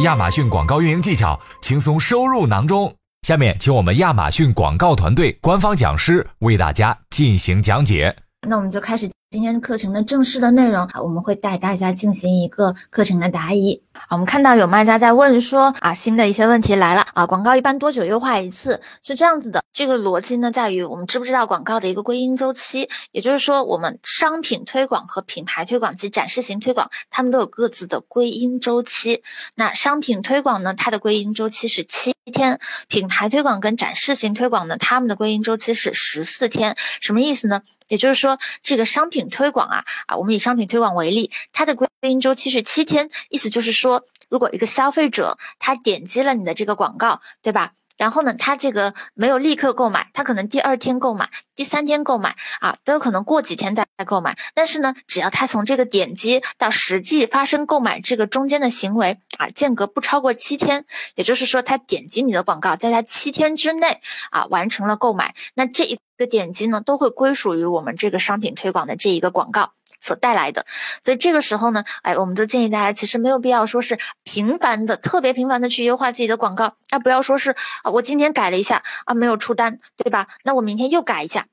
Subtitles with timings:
[0.00, 2.94] 亚马逊广告运营技巧，轻松收入囊中。
[3.22, 8.16] 下面，请我们亚马逊广告团队官方讲师为大家进行讲解。
[8.48, 13.80] 那我们就开始今天课程的正式的内容，我们会带大家进行一个课程的答疑。
[14.08, 18.80] 我们看到有卖家在问说啊，新的一些问题来了啊，广告一般多久优化一次？
[19.04, 22.88] 是这样子的，这个逻辑呢在于我们知不知道广告的一个归因周期？
[23.12, 29.22] 也就是说，我们商品推广和品牌推广及展示型推广，它们都有各自的归因周期。
[29.54, 32.56] 那商品推广呢，它的归因周期是七天；
[32.88, 36.74] 品牌推广跟展示型推广呢，它们的归因周期是十四天。
[37.00, 37.62] 什么意思呢？
[37.86, 44.02] 也就是说，这个商品推广啊啊，我们以商品推广为例，它的归因周期是七天，意思就是说。
[44.30, 47.72] 如果一个消费者他点击了你的这个广告，对吧？
[48.00, 54.38] 然后呢，他这个没有立刻购买，他可能第二天购买，第三天购买啊，都有可能过几天再购买。
[54.54, 69.72] 但是呢，只要他从这个点击到实际发生购买这个中间的行为啊，间隔不超过七天，也就是说，他点击你的广告，在他七天之内啊完成了购买，那这一个点击呢，都会归属于我们这个商品推广的这一个广告。
[70.00, 70.64] 所带来的，
[71.04, 77.50] 所以这个时候呢，哎，我们就建议大家，其实没有必要说是频繁的、特别频繁的去优化自己的广告，啊，不要说是
[77.82, 80.26] 啊，我今天改了一下啊，没有出单，对吧？
[80.42, 81.46] 那我明天又改一下，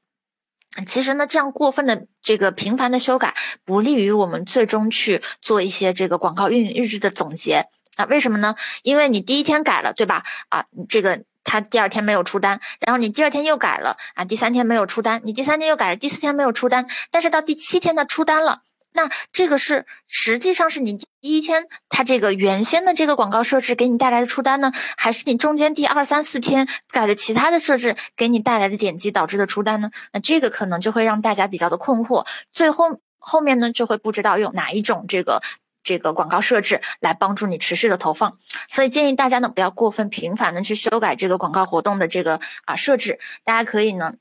[0.88, 7.66] 其实呢，这样过分的这个频繁的修改，不利于我们最终去做一些这个广告运营日志的总结
[7.98, 8.06] 啊？
[8.06, 8.56] 为什么呢？
[8.84, 10.24] 因为你第一天改了，对吧？
[10.50, 11.24] 啊，这个。
[11.48, 29.90] 他第二天没有出单，然后你第二天又改了啊，第三天没有出单，你第三天又改了，第四天没有出单，但是到第七天他出单了，那这个是实际上是你第一天他这个原先的这个广告设置给你带来的出单呢，还是你中间第二三四天改的其他的设置给你带来的点击导致的出单呢？
[30.12, 35.42] 那这个可能就会让大家比较的困惑，最后后面呢就会不知道用哪一种这个。
[35.88, 44.16] 这个广告设置来帮助你持续的投放，所以建议大家呢不要过分频繁的去修改这个广告活动的这个啊设置，大家可以呢，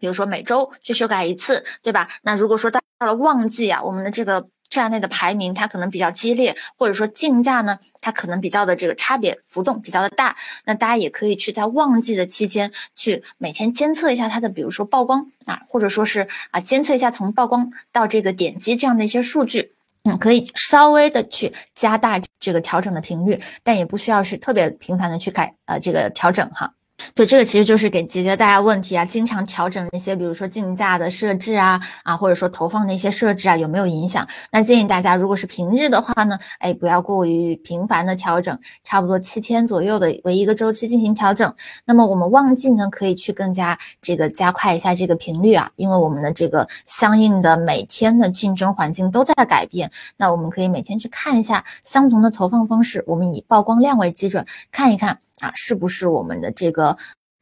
[0.00, 2.08] 比如说每周去修改一次，对吧？
[2.22, 19.73] 那如果说到了旺季啊，我们的这个站内的排名它可能比较激烈，或者说竞价呢它可能比较的这个差别浮动比较的大，那大家也可以去在旺季的期间去每天监测一下它的，比如说曝光啊，或者说是啊监测一下从曝光到这个点击这样的一些数据。
[20.04, 26.74] 嗯，可以稍微的去加大这个调整的频率，但也不需要是特别频繁的去改呃这个调整哈。
[27.14, 34.26] 对，这个其实就是给解决大家问题啊，经常调整一些，比如说竞价的设置啊，啊，或者说投放的一些设置啊，有没有影响？
[34.50, 41.52] 那建议大家，如果是平日的话呢，哎，不要过于频繁的调整，差不多七天左右的为一个周期进行调整。
[41.84, 56.83] 那么我们旺季呢，可以去更加这个加快一下这个频率啊，因为我们的这个相应的每天的竞争环境都在改变，那我们可以每天去看一下相同的投放方式，我们以曝光量为基准，看一看啊，是不是我们的这个。
[56.84, 56.96] 个，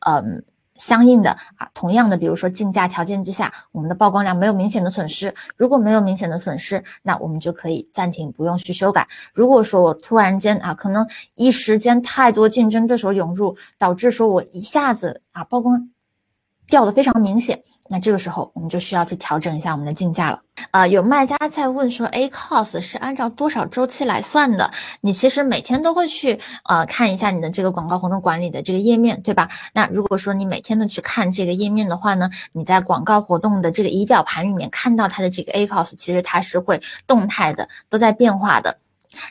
[0.07, 0.45] 嗯，
[0.77, 5.35] 相应的啊，同样的，比如说竞价条件之下，我们的曝光量没有明显的损失。
[5.57, 9.07] 如果没有明显的损失，那我们就可以暂停，不用去修改。
[9.33, 15.91] 如果说我突然间啊，可能一时间太多竞争对手涌入，导致说我一下子啊曝光。
[16.69, 20.41] 掉的非常明显，那这个时候我们就需要去调整一下我们的竞价了。
[20.71, 24.71] 呃，有卖家在问说，A cost 是按照多少周期来算的？
[25.01, 29.49] 你其实每天都会去呃看一下你的这个广告活动管理的这个页面，对吧？
[29.75, 38.79] 那如果说你每天都去看这个页面的话呢，你在广告活动的这个仪表盘里面看到它的这个 A cost，其实它是会动态的，都在变化的。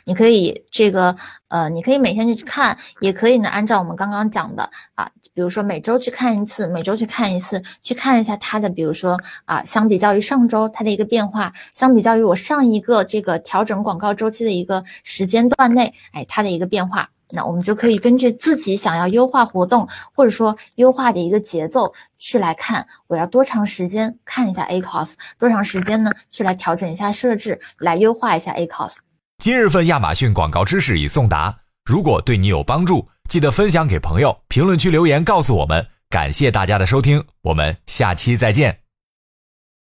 [0.04, 1.16] 你可以这个
[1.48, 26.10] 呃，你可以每天去看，也可以呢，按照我们刚刚讲的啊，比如说每周去看一次，每周去看一次，去看一下它的，比如说啊，相比较于上周它的一个变化，相比较于我上一个这个调整广告周期的一个时间段内，哎，它的一个变化，那我们就可以根据自己想要优化活动或者说优化的一个节奏去来看，我要多长时间看一下 A Cos，多长时间呢？
[26.30, 28.96] 去来调整一下设置，来优化一下 A Cos。
[29.42, 31.52] 今日份亚马逊广告知识已送达，
[31.84, 35.84] 如果对你有帮助，记得分享给朋友，评论区留言告诉我们。
[36.08, 38.81] 感谢大家的收听，我们下期再见。